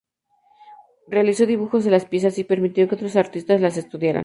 [1.09, 4.19] Realizó dibujos de las piezas, y permitió que otros artistas las estudiaran.